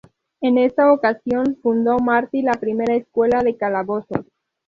En 0.41 0.57
esta 0.57 0.91
ocasión 0.91 1.59
fundó 1.61 1.99
Martí 1.99 2.41
la 2.41 2.53
primera 2.55 2.95
escuela 2.95 3.43
de 3.43 3.55
"Calabozo". 3.55 4.25